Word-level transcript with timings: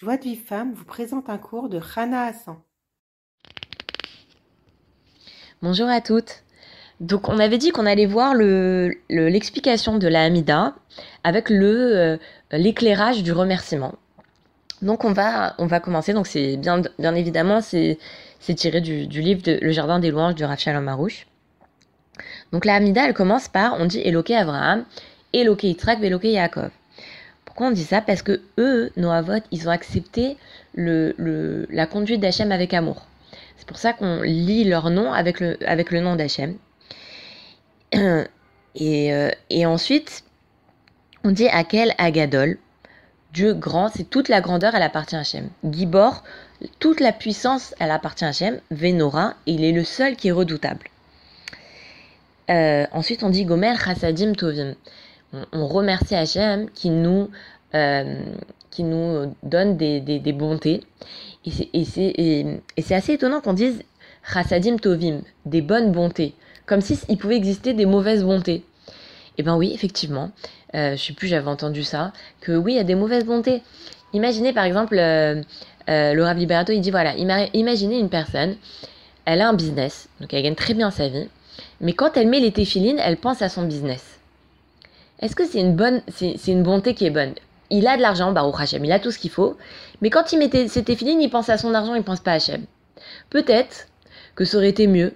Joie 0.00 0.16
de 0.16 0.22
vie 0.22 0.36
femme 0.36 0.74
vous 0.74 0.84
présente 0.84 1.28
un 1.28 1.38
cours 1.38 1.68
de 1.68 1.76
Rana 1.76 2.26
Hassan. 2.26 2.54
Bonjour 5.60 5.88
à 5.88 6.00
toutes. 6.00 6.44
Donc 7.00 7.28
on 7.28 7.40
avait 7.40 7.58
dit 7.58 7.72
qu'on 7.72 7.84
allait 7.84 8.06
voir 8.06 8.32
l'explication 8.36 9.94
le, 9.94 9.98
de 9.98 10.06
la 10.06 10.22
Hamida 10.22 10.76
avec 11.24 11.50
euh, 11.50 12.16
l'éclairage 12.52 13.24
du 13.24 13.32
remerciement. 13.32 13.96
Donc 14.82 15.04
on 15.04 15.10
va 15.10 15.56
on 15.58 15.66
va 15.66 15.80
commencer. 15.80 16.12
Donc 16.12 16.28
c'est 16.28 16.56
bien 16.56 16.80
bien 17.00 17.16
évidemment 17.16 17.60
c'est 17.60 17.98
tiré 18.54 18.80
du, 18.80 19.06
livre 19.06 19.42
Le 19.46 19.72
Jardin 19.72 19.98
des 19.98 20.12
louanges 20.12 20.36
de 20.36 20.44
Rav 20.44 20.60
Shalom 20.60 20.84
Marouche. 20.84 21.26
Donc 22.52 22.64
la 22.64 22.76
Hamida 22.76 23.04
elle 23.04 23.14
commence 23.14 23.48
par 23.48 23.74
on 23.80 23.86
dit 23.86 23.98
Eloké 23.98 24.36
Abraham, 24.36 24.84
Eloké 25.32 25.66
Yitzhak, 25.66 26.00
Eloké 26.00 26.30
Yaakov. 26.30 26.70
On 27.60 27.70
dit 27.70 27.84
ça 27.84 28.00
Parce 28.00 28.22
que 28.22 28.40
eux, 28.58 28.90
nos 28.96 29.10
avots, 29.10 29.42
ils 29.50 29.68
ont 29.68 29.72
accepté 29.72 30.36
la 30.74 31.86
conduite 31.86 32.20
d'Hachem 32.20 32.52
avec 32.52 32.72
amour. 32.72 33.06
C'est 33.56 33.66
pour 33.66 33.78
ça 33.78 33.92
qu'on 33.92 34.22
lit 34.22 34.64
leur 34.64 34.90
nom 34.90 35.12
avec 35.12 35.40
le, 35.40 36.00
nom 36.00 36.16
d'Hachem. 36.16 36.56
Et, 38.74 39.12
euh, 39.12 39.30
et, 39.50 39.66
ensuite, 39.66 40.22
on 41.24 41.32
dit 41.32 41.48
Akel 41.48 41.94
Agadol, 41.98 42.58
Dieu 43.32 43.52
grand, 43.52 43.88
c'est 43.88 44.08
toute 44.08 44.28
la 44.28 44.40
grandeur, 44.40 44.72
elle 44.76 44.82
appartient 44.82 45.16
à 45.16 45.20
Hachem. 45.20 45.48
Gibor, 45.68 46.22
toute 46.78 47.00
la 47.00 47.10
puissance, 47.10 47.74
elle 47.80 47.90
appartient 47.90 48.24
à 48.24 48.28
Hachem. 48.28 48.60
Venora, 48.70 49.34
il 49.46 49.64
est 49.64 49.72
le 49.72 49.82
seul 49.82 50.14
qui 50.14 50.28
est 50.28 50.32
redoutable. 50.32 50.86
Euh, 52.50 52.86
ensuite, 52.92 53.24
on 53.24 53.30
dit 53.30 53.46
Gomer 53.46 53.74
Chassadim 53.82 54.34
Tovim 54.34 54.76
on, 55.52 55.66
remercie 55.66 56.14
Hachem 56.14 56.70
qui 56.70 56.90
nous, 56.90 57.30
euh, 57.74 58.22
qui 58.70 58.84
nous 58.84 59.34
donne 59.42 59.76
des, 59.76 60.00
des, 60.00 60.32
bontés. 60.32 60.82
Et 61.44 61.84
c'est 61.84 62.94
assez 62.94 63.14
étonnant 63.14 63.40
qu'on 63.40 63.52
dise 63.52 63.82
Chassadim 64.32 64.76
Tovim, 64.76 65.22
des 65.46 65.62
bonnes 65.62 65.92
bontés, 65.92 66.34
comme 66.66 66.80
s'il 66.80 66.98
il 67.08 67.16
pouvait 67.16 67.36
exister 67.36 67.72
des 67.72 67.86
mauvaises 67.86 68.24
bontés. 68.24 68.64
Eh 69.38 69.42
bien 69.42 69.56
oui, 69.56 69.70
effectivement, 69.72 70.30
euh, 70.74 70.96
je 70.96 71.02
sais 71.02 71.12
plus, 71.12 71.28
j'avais 71.28 71.48
entendu 71.48 71.84
ça, 71.84 72.12
que 72.40 72.52
oui, 72.52 72.74
il 72.74 72.76
y 72.76 72.80
a 72.80 72.84
des 72.84 72.96
mauvaises 72.96 73.24
bontés. 73.24 73.62
Imaginez 74.12 74.52
par 74.52 74.64
exemple, 74.64 74.98
euh, 74.98 75.42
euh 75.88 76.12
le 76.12 76.24
Rav 76.24 76.36
Liberato, 76.36 76.72
il 76.72 76.80
dit 76.80 76.90
voilà, 76.90 77.14
imaginez 77.16 77.98
une 77.98 78.10
personne, 78.10 78.56
elle 79.24 79.40
a 79.40 79.48
un 79.48 79.54
business, 79.54 80.08
donc 80.20 80.34
elle 80.34 80.42
gagne 80.42 80.54
très 80.54 80.74
bien 80.74 80.90
sa 80.90 81.08
vie, 81.08 81.28
mais 81.80 81.92
quand 81.92 82.16
elle 82.16 82.28
met 82.28 82.40
les 82.40 82.52
téfilines, 82.52 82.98
elle 82.98 83.16
pense 83.16 83.42
à 83.42 83.48
son 83.48 83.62
business. 83.62 84.17
Est-ce 85.20 85.34
que 85.34 85.44
c'est 85.44 85.60
une 85.60 85.74
bonne, 85.74 86.02
c'est 86.08 86.36
une 86.46 86.62
bonté 86.62 86.94
qui 86.94 87.06
est 87.06 87.10
bonne? 87.10 87.34
Il 87.70 87.86
a 87.86 87.96
de 87.96 88.02
l'argent, 88.02 88.32
Baruch 88.32 88.60
Hashem, 88.60 88.84
il 88.84 88.92
a 88.92 88.98
tout 88.98 89.10
ce 89.10 89.18
qu'il 89.18 89.30
faut, 89.30 89.56
mais 90.00 90.10
quand 90.10 90.32
il 90.32 90.38
mettait 90.38 90.68
c'était 90.68 90.94
fini, 90.94 91.16
il 91.22 91.28
pense 91.28 91.48
à 91.48 91.58
son 91.58 91.74
argent, 91.74 91.94
il 91.94 92.02
pense 92.02 92.20
pas 92.20 92.32
à 92.32 92.34
Hashem. 92.34 92.64
Peut-être 93.30 93.88
que 94.34 94.44
ça 94.44 94.56
aurait 94.56 94.68
été 94.68 94.86
mieux 94.86 95.12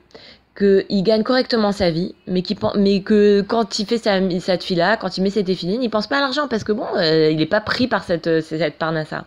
qu'il 0.58 1.03
gagne 1.03 1.23
correctement 1.23 1.73
sa 1.73 1.91
vie, 1.91 2.14
mais, 2.27 2.42
mais 2.77 3.00
que 3.00 3.41
quand 3.41 3.78
il 3.78 3.86
fait 3.86 3.98
sa, 3.98 4.19
cette 4.41 4.64
fille-là, 4.64 4.97
quand 4.97 5.17
il 5.17 5.23
met 5.23 5.30
ses 5.30 5.45
téfilines, 5.45 5.83
il 5.83 5.89
pense 5.89 6.06
pas 6.06 6.19
à 6.19 6.20
l'argent 6.20 6.47
parce 6.48 6.64
que 6.64 6.73
bon, 6.73 6.86
euh, 6.97 7.30
il 7.30 7.39
n'est 7.39 7.47
pas 7.47 7.61
pris 7.61 7.89
par 7.89 8.05
cette, 8.05 8.42
cette 8.42 8.77
parnassa. 8.77 9.25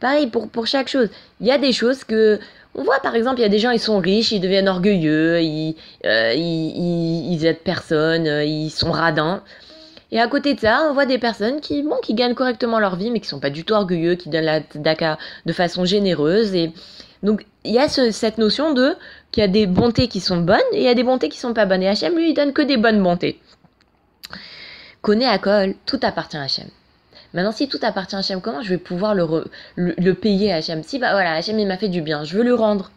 Pareil 0.00 0.26
pour, 0.28 0.48
pour 0.48 0.66
chaque 0.66 0.88
chose. 0.88 1.10
Il 1.40 1.46
y 1.46 1.52
a 1.52 1.58
des 1.58 1.72
choses 1.72 2.04
que. 2.04 2.40
On 2.74 2.82
voit 2.82 3.00
par 3.00 3.14
exemple, 3.14 3.40
il 3.40 3.42
y 3.42 3.46
a 3.46 3.50
des 3.50 3.58
gens, 3.58 3.70
ils 3.70 3.78
sont 3.78 3.98
riches, 3.98 4.32
ils 4.32 4.40
deviennent 4.40 4.68
orgueilleux, 4.68 5.40
ils, 5.42 5.76
euh, 6.06 6.32
ils, 6.34 7.34
ils, 7.34 7.44
aident 7.44 7.60
personne, 7.62 8.26
euh, 8.26 8.44
ils 8.44 8.70
sont 8.70 8.90
radins. 8.90 9.42
Et 10.12 10.20
à 10.20 10.28
côté 10.28 10.52
de 10.52 10.60
ça, 10.60 10.86
on 10.88 10.92
voit 10.92 11.06
des 11.06 11.18
personnes 11.18 11.62
qui, 11.62 11.82
bon, 11.82 11.96
gagnent 12.10 12.34
correctement 12.34 12.78
leur 12.78 12.96
vie, 12.96 13.10
mais 13.10 13.18
qui 13.18 13.28
sont 13.28 13.40
pas 13.40 13.48
du 13.48 13.64
tout 13.64 13.72
orgueilleux, 13.72 14.14
qui 14.14 14.28
donnent 14.28 14.44
la 14.44 14.60
daka 14.74 15.18
de 15.46 15.52
façon 15.54 15.86
généreuse. 15.86 16.54
Et 16.54 16.70
donc, 17.22 17.46
il 17.64 17.72
y 17.72 17.78
a 17.78 17.88
cette 17.88 18.36
notion 18.36 18.74
de 18.74 18.94
qu'il 19.30 19.40
y 19.40 19.44
a 19.44 19.48
des 19.48 19.66
bontés 19.66 20.08
qui 20.08 20.20
sont 20.20 20.36
bonnes 20.36 20.60
et 20.72 20.80
il 20.80 20.82
y 20.82 20.88
a 20.88 20.94
des 20.94 21.02
bontés 21.02 21.30
qui 21.30 21.38
sont 21.38 21.54
pas 21.54 21.64
bonnes. 21.64 21.82
Et 21.82 21.88
Hachem, 21.88 22.14
lui, 22.14 22.30
il 22.30 22.34
donne 22.34 22.52
que 22.52 22.60
des 22.60 22.76
bonnes 22.76 23.02
bontés. 23.02 23.40
Connais 25.00 25.26
à 25.26 25.38
Kol, 25.38 25.74
tout 25.86 26.00
appartient 26.02 26.36
à 26.36 26.42
Hachem. 26.42 26.68
Maintenant, 27.32 27.52
si 27.52 27.66
tout 27.66 27.80
appartient 27.80 28.14
à 28.14 28.18
Hachem, 28.18 28.42
comment 28.42 28.60
je 28.60 28.68
vais 28.68 28.78
pouvoir 28.78 29.14
le, 29.14 30.12
payer 30.12 30.52
à 30.52 30.56
Hachem 30.56 30.82
Si, 30.82 30.98
bah 30.98 31.12
voilà, 31.12 31.32
Hachem, 31.32 31.58
il 31.58 31.66
m'a 31.66 31.78
fait 31.78 31.88
du 31.88 32.02
bien, 32.02 32.22
je 32.24 32.36
veux 32.36 32.44
le 32.44 32.54
rendre. 32.54 32.90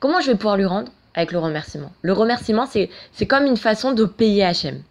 Comment 0.00 0.22
je 0.22 0.30
vais 0.30 0.36
pouvoir 0.36 0.56
lui 0.56 0.64
rendre? 0.64 0.90
Avec 1.14 1.32
le 1.32 1.40
remerciement. 1.40 1.92
Le 2.00 2.14
remerciement, 2.14 2.66
c'est 2.66 3.26
comme 3.26 3.44
une 3.44 3.58
façon 3.58 3.92
de 3.92 4.06
payer 4.06 4.44
Hachem. 4.44 4.82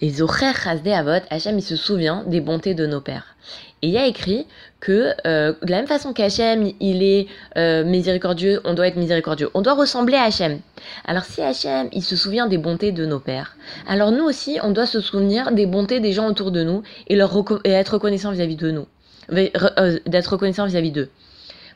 Et 0.00 0.10
Zocher 0.10 0.52
Chasde 0.54 0.86
Avot, 0.88 1.24
Hachem, 1.30 1.58
il 1.58 1.62
se 1.62 1.76
souvient 1.76 2.24
des 2.26 2.40
bontés 2.40 2.74
de 2.74 2.86
nos 2.86 3.00
pères. 3.00 3.34
Et 3.82 3.88
il 3.88 3.92
y 3.92 3.98
a 3.98 4.06
écrit 4.06 4.46
que 4.80 5.12
euh, 5.26 5.54
de 5.62 5.70
la 5.70 5.78
même 5.78 5.86
façon 5.86 6.12
qu'Hachem, 6.12 6.72
il 6.80 7.02
est 7.02 7.26
euh, 7.56 7.84
miséricordieux, 7.84 8.60
on 8.64 8.74
doit 8.74 8.88
être 8.88 8.96
miséricordieux. 8.96 9.50
On 9.54 9.60
doit 9.60 9.74
ressembler 9.74 10.16
à 10.16 10.24
Hachem. 10.24 10.60
Alors 11.04 11.24
si 11.24 11.42
Hachem, 11.42 11.88
il 11.92 12.02
se 12.02 12.16
souvient 12.16 12.46
des 12.46 12.58
bontés 12.58 12.92
de 12.92 13.06
nos 13.06 13.20
pères, 13.20 13.56
alors 13.86 14.10
nous 14.12 14.24
aussi, 14.24 14.58
on 14.62 14.70
doit 14.70 14.86
se 14.86 15.00
souvenir 15.00 15.52
des 15.52 15.66
bontés 15.66 16.00
des 16.00 16.12
gens 16.12 16.28
autour 16.28 16.50
de 16.50 16.62
nous 16.62 16.82
et, 17.08 17.16
leur 17.16 17.32
être 17.64 17.94
reconnaissant 17.94 18.32
vis-à-vis 18.32 18.56
de 18.56 18.70
nous. 18.70 18.86
Euh, 19.32 19.98
d'être 20.06 20.32
reconnaissant 20.32 20.66
vis-à-vis 20.66 20.92
d'eux. 20.92 21.10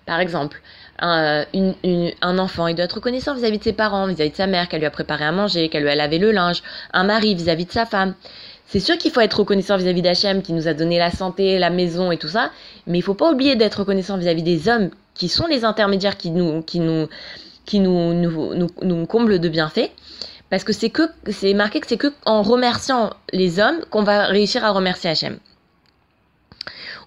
Par 0.06 0.21
exemple, 0.21 0.62
un, 0.99 1.45
un, 2.23 2.39
enfant, 2.39 2.67
il 2.69 2.75
doit 2.75 2.85
être 2.85 2.95
reconnaissant 2.95 3.35
vis-à-vis 3.35 3.59
de 3.59 3.65
ses 3.65 3.73
parents, 3.73 4.07
vis-à-vis 4.07 4.31
de 4.31 4.37
sa 4.37 4.47
mère, 4.47 4.69
qu'elle 4.69 4.81
lui 4.81 4.87
a 4.87 4.91
préparé 4.91 5.25
à 5.25 5.33
manger, 5.33 5.69
qu'elle 5.69 5.83
lui 5.83 5.91
a 5.91 5.95
lavé 5.95 6.19
le 6.19 6.31
linge, 6.31 6.63
un 6.93 7.05
mari 7.05 7.35
vis-à-vis 7.35 7.67
de 7.67 7.73
sa 7.73 7.87
femme. 7.87 8.15
C'est 8.67 8.81
sûr 8.81 8.97
qu'il 8.97 9.11
faut 9.11 9.21
être 9.21 9.41
reconnaissant 9.41 9.77
vis-à-vis 9.77 10.03
d'Hachem 10.03 10.43
qui 10.43 10.53
nous 10.53 10.69
a 10.69 10.75
donné 10.75 10.99
la 10.99 11.11
santé, 11.11 11.59
la 11.59 11.71
maison 11.71 12.13
et 12.13 12.17
tout 12.17 12.29
ça, 12.29 12.51
mais 12.87 12.99
il 12.99 13.03
faut 13.03 13.15
pas 13.15 13.31
oublier 13.31 13.57
d'être 13.57 13.81
reconnaissant 13.81 14.17
vis-à-vis 14.17 14.43
des 14.43 14.69
hommes 14.69 14.91
qui 15.15 15.29
sont 15.29 15.47
les 15.47 15.65
intermédiaires 15.65 16.17
qui 16.17 16.31
nous, 16.31 16.63
qui 16.63 16.81
nous, 16.81 17.09
qui 17.67 17.81
nous, 17.81 18.15
nous, 18.15 18.55
nous, 18.55 18.69
nous 18.83 19.07
comblent 19.07 19.39
de 19.39 19.49
bienfaits. 19.49 19.91
Parce 20.51 20.65
que 20.65 20.73
c'est 20.73 20.91
que, 20.91 21.03
c'est 21.31 21.55
marqué 21.55 21.81
que 21.81 21.87
c'est 21.87 21.97
que 21.97 22.13
en 22.27 22.43
remerciant 22.43 23.11
les 23.33 23.59
hommes 23.59 23.81
qu'on 23.91 24.03
va 24.03 24.27
réussir 24.27 24.65
à 24.65 24.71
remercier 24.71 25.11
Hachem. 25.11 25.39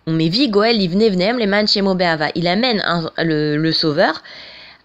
Goel 0.08 0.82
Il 0.82 2.48
amène 2.48 2.84
le, 3.18 3.72
sauveur 3.72 4.22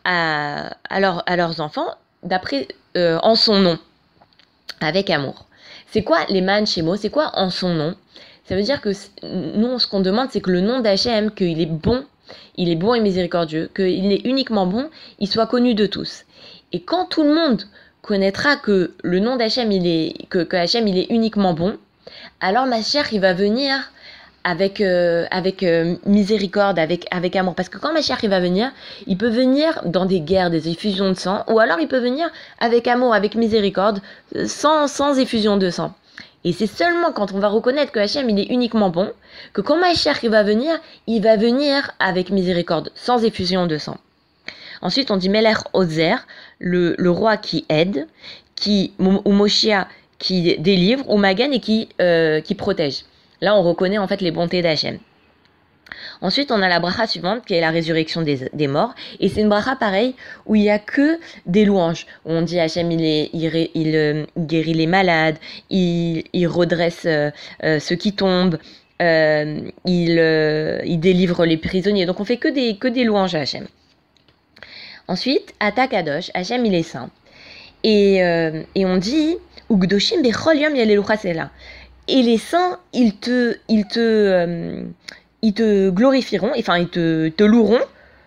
à, 0.05 0.71
à, 0.89 1.37
leurs 1.37 1.61
enfants 1.61 1.95
d'après 2.23 2.69
euh, 2.97 3.19
en 3.23 3.35
son 3.35 3.59
nom, 3.59 3.79
avec 4.81 5.11
amour. 5.11 5.47
C'est 5.91 6.03
quoi 6.03 6.19
les 6.29 6.41
man 6.41 6.67
shemo 6.67 6.97
C'est 6.97 7.11
quoi 7.11 7.33
en 7.35 7.51
son 7.51 7.75
nom? 7.75 7.95
Ça 8.45 8.57
veut 8.57 8.63
dire 8.63 8.81
que 8.81 8.91
nous, 9.23 9.79
ce 9.79 9.87
qu'on 9.87 10.01
demande, 10.01 10.29
c'est 10.31 10.41
que 10.41 10.51
le 10.51 10.61
nom 10.61 10.81
d'Hachem, 10.81 11.31
qu'il 11.31 11.61
est 11.61 11.67
bon, 11.67 12.05
il 12.57 12.69
est 12.69 12.77
bon 12.77 12.95
et 12.95 13.01
miséricordieux, 13.01 13.71
qu'il 13.75 14.13
est 14.13 14.25
uniquement 14.25 14.67
bon, 14.67 14.91
il 15.19 15.29
soit 15.29 15.47
connu 15.47 15.75
de 15.75 15.87
tous. 15.87 16.25
Et 16.73 16.83
quand 16.83 17.07
tout 17.07 17.23
le 17.23 17.35
monde 17.35 17.63
connaîtra 18.03 18.57
que 18.57 18.95
le 19.03 19.21
nom 19.21 19.37
d'Hachem, 19.37 19.71
il 19.71 19.87
est 19.87 20.27
que, 20.29 20.43
que 20.43 20.87
il 20.87 20.99
est 20.99 21.11
uniquement 21.11 21.55
bon, 21.55 21.77
alors 22.41 22.67
ma 22.67 22.83
chère, 22.83 23.13
il 23.13 23.21
va 23.21 23.35
venir 23.35 23.93
avec, 24.45 24.81
euh, 24.81 25.27
avec 25.31 25.63
euh, 25.63 25.97
miséricorde, 26.07 26.79
avec, 26.79 27.07
avec 27.11 27.37
amour. 27.37 27.55
Parce 27.55 27.69
que 27.69 27.79
quand 27.79 27.93
Mashiach 27.93 28.23
il 28.23 28.31
va 28.31 28.41
venir, 28.41 28.73
il 29.07 29.17
peut 29.17 29.29
venir 29.29 29.83
dans 29.85 30.07
des 30.07 30.21
guerres, 30.21 30.51
des 30.51 30.69
effusions 30.69 31.09
de 31.11 31.15
sang, 31.15 31.45
ou 31.49 31.59
alors 31.59 31.79
il 31.81 31.89
peut 31.89 31.99
venir 31.99 32.31
avec 32.59 32.87
amour, 32.87 33.15
avec 33.15 33.35
miséricorde, 33.35 34.01
sans, 34.47 34.89
sans 34.89 35.19
effusion 35.19 35.57
de 35.57 35.71
sang. 35.71 35.93
Et 36.45 36.53
c'est 36.53 36.67
seulement 36.67 37.13
quand 37.13 37.33
on 37.33 37.39
va 37.39 37.49
reconnaître 37.49 37.93
que 37.93 38.01
Hachem 38.01 38.31
il 38.31 38.39
est 38.39 38.51
uniquement 38.51 38.89
bon, 38.89 39.11
que 39.53 39.61
quand 39.61 39.79
Mashiach 39.79 40.25
va 40.25 40.43
venir, 40.43 40.79
il 41.07 41.23
va 41.23 41.37
venir 41.37 41.91
avec 41.99 42.31
miséricorde, 42.31 42.91
sans 42.95 43.25
effusion 43.25 43.67
de 43.67 43.77
sang. 43.77 43.99
Ensuite, 44.83 45.11
on 45.11 45.17
dit 45.17 45.29
Meler 45.29 45.55
Ozer, 45.75 46.27
le, 46.59 46.95
le 46.97 47.11
roi 47.11 47.37
qui 47.37 47.67
aide, 47.69 48.07
qui, 48.55 48.93
ou 48.99 49.33
Moshia 49.33 49.89
qui 50.19 50.57
délivre, 50.59 51.09
ou 51.09 51.17
Magan 51.17 51.51
et 51.51 51.61
qui, 51.61 51.89
euh, 52.01 52.41
qui 52.41 52.55
protège. 52.55 53.05
Là, 53.41 53.57
on 53.57 53.63
reconnaît 53.63 53.99
en 53.99 54.07
fait 54.07 54.21
les 54.21 54.31
bontés 54.31 54.63
d'Hachem. 54.63 54.99
Ensuite, 56.21 56.53
on 56.53 56.63
a 56.63 56.69
la 56.69 56.81
bracha 56.81 57.07
suivante 57.07 57.45
qui 57.45 57.55
est 57.55 57.61
la 57.61 57.71
résurrection 57.71 58.23
des, 58.23 58.69
morts. 58.69 58.95
Et 59.19 59.29
c'est 59.29 59.41
une 59.41 59.49
bracha 59.49 59.77
pareille 59.77 60.15
où 60.47 60.55
il 60.55 60.63
n'y 60.63 60.71
a 60.71 60.79
que 60.79 61.19
des 61.47 61.65
louanges. 61.65 62.07
on 62.25 62.43
dit 62.43 62.61
Hachem, 62.61 62.91
il, 62.93 63.31
il, 63.33 63.97
euh, 63.97 64.25
guérit 64.39 64.75
les 64.75 64.87
malades, 64.87 65.37
il, 65.71 66.23
redresse 66.47 67.03
euh, 67.07 67.31
euh, 67.65 67.81
ceux 67.81 67.97
qui 67.97 68.13
tombent, 68.13 68.59
il, 69.01 70.99
délivre 71.01 71.47
les 71.47 71.57
prisonniers. 71.57 72.07
Donc 72.07 72.21
on 72.21 72.25
fait 72.25 72.37
que 72.37 72.49
des, 72.49 72.77
que 72.77 72.89
des 72.89 73.05
louanges 73.05 73.35
à 73.35 73.41
Hachem. 73.41 73.67
Ensuite, 75.09 75.55
Atta 75.59 75.89
Kadosh, 75.89 76.31
Hachem, 76.35 76.65
il 76.67 76.75
est 76.75 76.83
saint. 76.83 77.11
Et, 77.83 78.19
et 78.75 78.85
on 78.85 78.99
dit, 78.99 79.39
Ugdoshim 79.71 80.23
bechol 80.23 80.59
yom 80.59 80.75
là 80.75 81.51
et 82.11 82.23
les 82.23 82.39
saints, 82.39 82.79
ils 82.93 83.17
te, 83.17 83.57
ils 83.69 83.87
te, 83.87 84.01
euh, 84.01 84.83
te 85.43 85.91
glorifieront, 85.91 86.53
enfin 86.59 86.79
ils 86.79 86.89
te, 86.89 87.43
loueront 87.43 87.81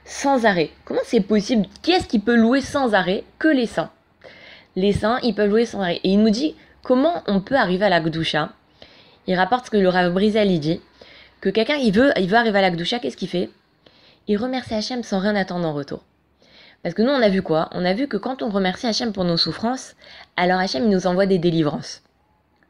sans 0.06 0.46
arrêt. 0.46 0.72
Comment 0.86 1.02
c'est 1.04 1.22
possible? 1.22 1.66
Qui 1.82 1.92
est-ce 1.92 2.08
qui 2.08 2.20
peut 2.20 2.36
louer 2.36 2.62
sans 2.62 2.94
arrêt 2.94 3.24
que 3.40 3.50
les 3.50 3.66
saints? 3.66 3.92
Les 4.76 4.94
saints, 4.94 5.20
ils 5.24 5.36
peuvent 5.36 5.50
louer 5.50 5.66
sans 5.66 5.82
arrêt. 5.82 6.00
Et 6.04 6.10
il 6.10 6.22
nous 6.22 6.30
dit 6.30 6.56
comment 6.82 7.24
on 7.28 7.42
peut 7.42 7.56
arriver 7.56 7.86
à 7.86 7.90
la 7.90 8.00
Gdusha? 8.00 8.50
Il 9.28 9.36
rapporte 9.36 9.66
ce 9.66 9.72
que 9.72 9.78
le 9.78 9.90
Rav 9.90 10.12
Brizal 10.14 10.48
dit 10.60 10.82
que 11.42 11.50
quelqu'un, 11.50 11.76
il 11.76 11.92
veut, 11.92 12.12
il 12.18 12.28
veut 12.28 12.38
arriver 12.38 12.60
à 12.60 12.62
la 12.62 12.72
Gdusha, 12.72 13.00
qu'est-ce 13.00 13.18
qu'il 13.18 13.30
fait? 13.30 13.50
Il 14.28 14.38
remercie 14.38 14.74
Hachem 14.74 15.04
sans 15.04 15.20
rien 15.20 15.36
attendre 15.36 15.68
en 15.68 15.74
retour. 15.74 16.04
Parce 16.84 16.96
que 16.96 17.02
nous, 17.02 17.12
on 17.12 17.22
a 17.22 17.30
vu 17.30 17.42
quoi? 17.42 17.70
On 17.74 17.84
a 17.84 17.94
vu 17.94 18.08
que 18.08 18.18
quand 18.18 18.42
on 18.42 18.50
remercie 18.50 18.88
Hachem 18.88 19.12
pour 19.12 19.26
nos 19.26 19.38
souffrances, 19.38 19.96
alors 20.38 20.60
Hachem, 20.60 20.84
il 20.84 20.90
nous 20.90 21.08
envoie 21.08 21.26
des 21.26 21.38
délivrances. 21.38 22.02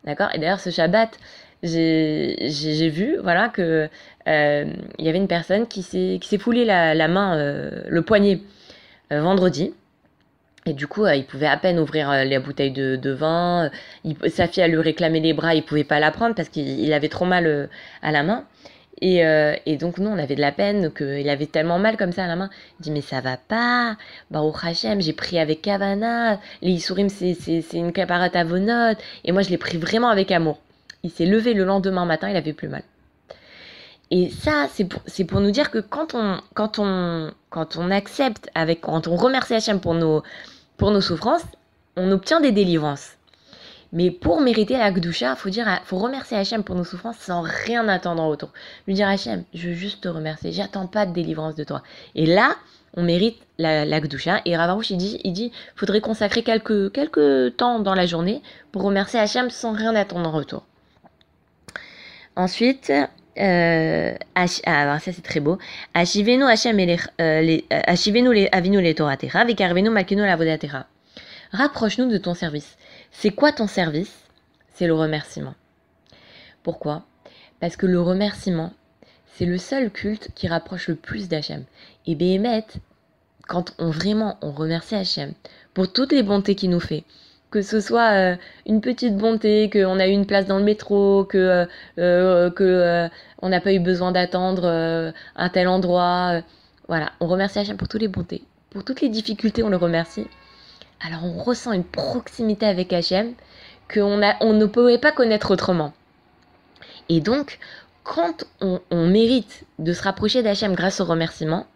D'accord? 0.06 0.30
Et 0.34 0.40
d'ailleurs, 0.40 0.60
ce 0.60 0.70
Shabbat, 0.70 1.18
j'ai 1.64 2.90
vu 2.90 3.18
voilà, 3.22 3.50
que 3.50 3.90
euh, 4.28 4.66
il 5.00 5.06
y 5.06 5.10
avait 5.10 5.18
une 5.18 5.28
personne 5.28 5.68
qui 5.68 5.82
s'est 5.84 6.38
foulé 6.38 6.66
la, 6.66 6.94
la 6.94 7.08
main, 7.08 7.38
euh, 7.38 7.84
le 7.88 8.02
poignet, 8.02 8.42
euh, 9.12 9.22
vendredi. 9.22 9.74
Et 10.66 10.74
du 10.74 10.88
coup, 10.88 11.06
il 11.08 11.26
pouvait 11.26 11.48
à 11.48 11.58
peine 11.58 11.78
ouvrir 11.78 12.24
les 12.24 12.40
bouteilles 12.40 12.72
de, 12.72 12.96
de 12.96 13.12
vin. 13.12 13.70
sa 14.30 14.48
fille 14.48 14.64
a 14.64 14.68
lui 14.70 14.78
réclamé 14.78 15.20
les 15.20 15.34
bras, 15.34 15.56
il 15.56 15.64
pouvait 15.64 15.84
pas 15.84 16.00
la 16.00 16.10
prendre 16.10 16.36
parce 16.36 16.48
qu'il 16.48 16.94
avait 16.94 17.10
trop 17.10 17.26
mal 17.26 17.70
à 18.02 18.12
la 18.12 18.24
main. 18.24 18.46
Et, 19.01 19.25
euh, 19.25 19.56
et, 19.66 19.78
donc 19.78 19.98
nous, 19.98 20.10
on 20.10 20.18
avait 20.18 20.36
de 20.36 20.42
la 20.42 20.51
peine, 20.51 20.92
qu'il 20.92 21.28
avait 21.30 21.48
tellement 21.48 21.80
mal 21.80 21.98
comme 21.98 22.12
ça 22.12 22.25
à 22.25 22.28
la 22.28 22.36
main. 22.36 22.50
Il 22.80 22.84
dit, 22.84 22.92
mais 22.92 23.01
ça 23.01 23.22
va 23.22 23.38
pas. 23.38 23.98
Bah, 24.31 24.42
au 24.42 24.54
Hachem, 24.56 25.01
j'ai 25.01 25.13
pris 25.13 25.40
avec 25.40 25.62
Kavana. 25.62 26.40
Les 26.62 26.72
Isurim, 26.72 27.10
c'est 27.10 27.66
une 27.74 27.92
caparate 27.92 28.36
à 28.36 28.44
vos 28.44 28.60
notes. 28.60 29.00
Et 29.25 29.31
moi, 29.31 29.42
je 29.42 29.50
l'ai 29.50 29.57
pris 29.57 29.78
vraiment 29.78 30.10
avec 30.10 30.31
amour. 30.31 30.60
Il 31.04 31.12
s'est 31.12 31.25
levé 31.25 31.54
le 31.54 31.66
lendemain 31.66 32.06
matin, 32.06 32.30
il 32.30 32.36
avait 32.36 32.54
plus 32.54 32.69
mal. 32.69 32.84
Et 34.12 34.30
ça, 34.30 34.68
c'est 34.72 34.86
pour, 34.86 35.01
pour, 35.28 35.42
nous 35.42 35.51
dire 35.51 35.72
que 35.72 35.80
quand 35.80 36.13
on, 36.13 36.39
quand 36.54 36.78
on, 36.78 37.31
quand 37.50 37.78
on 37.78 37.89
accepte, 37.89 38.50
avec, 38.54 38.81
quand 38.81 39.07
on 39.07 39.16
remercie 39.16 39.56
Hachem 39.56 39.80
pour 39.80 39.96
nos, 39.96 40.24
pour 40.78 40.92
nos 40.92 41.01
souffrances, 41.01 41.44
on 41.98 42.12
obtient 42.12 42.39
des 42.39 42.51
délivrances. 42.51 43.18
Mais 43.94 44.10
pour 44.10 44.42
mériter 44.42 44.75
la 44.75 44.92
Gdusha, 44.92 45.36
faut 45.36 45.50
dire, 45.50 45.68
faut 45.86 46.00
remercier 46.00 46.36
Hachem 46.36 46.63
pour 46.63 46.75
nos 46.75 46.84
souffrances 46.84 47.19
sans 47.19 47.42
rien 47.42 47.88
attendre 47.88 48.24
en 48.24 48.28
retour. 48.28 48.50
Lui 48.88 48.95
dire 48.95 49.07
Hachem, 49.07 49.44
je 49.54 49.69
veux 49.69 49.75
juste 49.75 50.01
te 50.01 50.07
remercier, 50.07 50.51
j'attends 50.51 50.88
pas 50.88 51.06
de 51.06 51.13
délivrance 51.13 51.54
de 51.54 51.63
toi. 51.63 51.84
Et 52.16 52.25
là, 52.25 52.56
on 52.95 53.04
mérite 53.04 53.38
la, 53.60 53.86
Gdusha. 54.00 54.42
Et 54.45 54.57
Ravarouche, 54.57 54.90
il 54.90 54.98
dit, 54.98 55.22
il 55.24 55.31
dit, 55.31 55.51
faudrait 55.75 56.01
consacrer 56.01 56.42
quelques, 56.42 56.92
quelques 56.92 57.56
temps 57.56 57.80
dans 57.80 57.94
la 57.94 58.07
journée 58.07 58.42
pour 58.72 58.81
remercier 58.81 59.19
Hachem 59.19 59.51
sans 59.51 59.74
rien 59.74 59.96
attendre 59.96 60.28
en 60.28 60.31
retour. 60.31 60.63
Ensuite, 62.36 62.92
euh, 63.38 64.13
ah, 64.34 64.48
ça 64.48 65.00
c'est 65.00 65.24
très 65.24 65.39
beau. 65.39 65.60
Ashivenu 65.94 66.46
Hachem 66.46 66.80
euh, 66.80 67.42
les, 67.42 67.66
Ashivenu 67.69 68.34
les 68.34 68.50
avinu 68.51 68.81
les 68.81 68.96
Torah 68.96 69.18
Tera, 69.18 69.46
vekarvenu 69.46 69.92
makinu 69.92 70.22
la 70.22 70.36
Vodatera. 70.36 70.88
Rapproche-nous 71.51 72.10
de 72.10 72.18
ton 72.18 72.34
service. 72.34 72.75
C'est 73.15 73.30
quoi 73.31 73.54
ton 73.54 73.68
service? 73.68 74.13
C'est 74.74 74.88
le 74.88 74.95
remerciement. 74.95 75.56
Pourquoi? 76.62 77.04
Parce 77.62 77.77
que 77.77 77.86
le 77.86 78.01
remerciement, 78.01 78.74
c'est 79.36 79.45
le 79.45 79.57
seul 79.57 79.92
culte 79.92 80.30
qui 80.36 80.48
rapproche 80.48 80.89
le 80.89 80.95
plus 80.95 81.30
d'Hachem. 81.30 81.63
Et 82.06 82.15
Béhémet, 82.15 82.65
quand 83.48 83.74
on 83.80 83.92
vraiment 83.92 84.38
on 84.42 84.51
remercie 84.51 84.95
Hachem 84.95 85.33
pour 85.74 85.92
toutes 85.94 86.12
les 86.12 86.24
bontés 86.24 86.56
qu'il 86.56 86.71
nous 86.71 86.80
fait, 86.80 87.06
que 87.50 87.62
ce 87.62 87.80
soit 87.80 88.12
euh, 88.13 88.36
une 88.65 88.81
petite 88.81 89.15
bonté, 89.15 89.69
qu'on 89.69 90.00
a 90.00 90.07
eu 90.07 90.12
une 90.12 90.25
place 90.25 90.48
dans 90.48 90.57
le 90.57 90.63
métro, 90.63 91.24
que, 91.24 91.65
euh, 92.00 92.50
euh, 92.60 93.10
on 93.42 93.50
n'a 93.50 93.62
pas 93.62 93.74
eu 93.74 93.80
besoin 93.80 94.12
d'attendre 94.12 95.13
un 95.36 95.50
tel 95.50 95.68
endroit. 95.68 96.42
voilà, 96.88 97.13
on 97.19 97.27
remercie 97.27 97.60
Hachem 97.60 97.77
pour 97.77 97.88
toutes 97.88 98.01
les 98.01 98.07
bontés. 98.07 98.44
Pour 98.71 98.83
toutes 98.83 99.01
les 99.01 99.10
difficultés, 99.10 99.63
on 99.63 99.69
le 99.69 99.77
remercie 99.77 100.27
alors 101.06 101.24
on 101.26 101.42
ressent 101.44 101.74
une 101.74 101.84
proximité 101.84 102.66
avec 102.66 102.94
Hachem 102.94 103.34
qu'on 103.94 104.22
on 104.40 104.54
ne 104.54 104.66
pouvait 104.66 104.98
pas 104.98 105.12
connaître 105.12 105.52
autrement. 105.52 105.94
Et 107.10 107.20
donc, 107.20 107.60
quand 108.04 108.46
on, 108.62 108.80
mérite 109.08 109.66
de 109.80 109.94
se 109.94 110.02
rapprocher 110.02 110.42
d'Hachem 110.42 110.74
grâce 110.74 111.02
au 111.02 111.06
remerciement, 111.06 111.68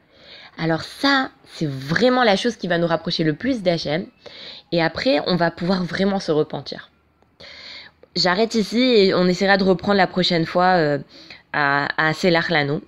alors 0.57 0.81
ça, 0.81 1.29
c'est 1.45 1.67
vraiment 1.67 2.23
la 2.23 2.35
chose 2.35 2.55
qui 2.55 2.67
va 2.67 2.77
nous 2.77 2.87
rapprocher 2.87 3.23
le 3.23 3.33
plus 3.33 3.61
d'Hachem. 3.61 4.05
Et 4.71 4.81
après, 4.81 5.21
on 5.27 5.35
va 5.35 5.51
pouvoir 5.51 5.83
vraiment 5.83 6.19
se 6.19 6.31
repentir. 6.31 6.89
J'arrête 8.15 8.55
ici 8.55 8.79
et 8.79 9.13
on 9.13 9.27
essaiera 9.27 9.57
de 9.57 9.63
reprendre 9.63 9.97
la 9.97 10.07
prochaine 10.07 10.45
fois 10.45 10.77
euh, 10.77 10.97
à, 11.57 11.87
à 11.97 12.13
Lano, 12.49 12.81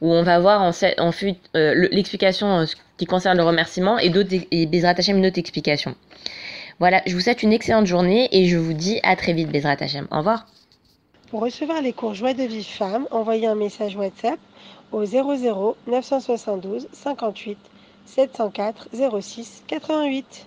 où 0.00 0.12
on 0.12 0.22
va 0.24 0.40
voir 0.40 0.60
en, 0.60 0.70
en 0.70 1.10
euh, 1.54 1.88
l'explication 1.92 2.60
euh, 2.60 2.64
qui 2.96 3.06
concerne 3.06 3.36
le 3.36 3.44
remerciement 3.44 3.98
et, 3.98 4.10
d'autres, 4.10 4.34
et 4.50 4.66
Bezrat 4.66 4.94
Hashem 4.98 5.18
une 5.18 5.26
autre 5.26 5.38
explication. 5.38 5.94
Voilà, 6.80 7.02
je 7.06 7.14
vous 7.14 7.20
souhaite 7.20 7.42
une 7.44 7.52
excellente 7.52 7.86
journée 7.86 8.28
et 8.32 8.46
je 8.46 8.56
vous 8.56 8.72
dis 8.72 8.98
à 9.04 9.14
très 9.14 9.32
vite 9.32 9.50
Bezrat 9.50 9.76
Hashem. 9.80 10.08
Au 10.10 10.18
revoir. 10.18 10.46
Pour 11.30 11.40
recevoir 11.40 11.80
les 11.82 11.92
cours 11.92 12.14
Joie 12.14 12.34
de 12.34 12.42
vie 12.42 12.64
femme, 12.64 13.06
envoyez 13.12 13.46
un 13.46 13.54
message 13.54 13.96
WhatsApp 13.96 14.38
au 14.92 15.04
00 15.04 15.76
972 15.86 16.88
58 16.92 17.58
704 18.06 18.88
06 19.20 19.62
88. 19.68 20.46